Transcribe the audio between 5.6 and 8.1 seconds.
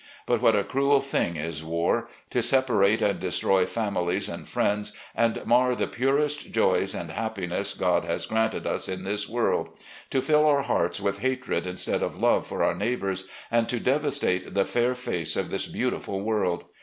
the purest joys and happiness God